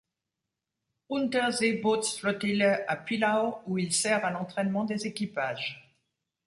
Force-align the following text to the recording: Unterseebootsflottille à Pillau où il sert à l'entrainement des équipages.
Unterseebootsflottille 1.11 2.63
à 2.87 2.95
Pillau 2.95 3.59
où 3.67 3.77
il 3.77 3.93
sert 3.93 4.25
à 4.25 4.31
l'entrainement 4.31 4.83
des 4.83 5.05
équipages. 5.05 5.93